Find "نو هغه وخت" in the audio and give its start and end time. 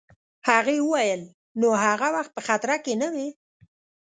1.59-2.31